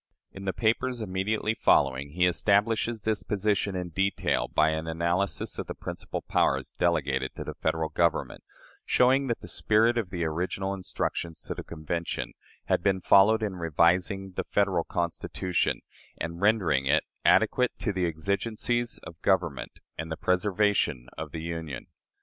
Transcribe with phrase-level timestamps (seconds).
[0.33, 5.67] "In the papers immediately following, he establishes this position in detail by an analysis of
[5.67, 8.43] the principal powers delegated to the Federal Government,
[8.83, 12.33] showing that the spirit of the original instructions to the Convention
[12.65, 15.81] had been followed in revising "the Federal Constitution"
[16.19, 21.85] and rendering it "adequate to the exigencies of government and the preservation of the Union."